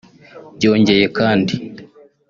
Byongeye 0.57 1.05
kandi 1.17 1.53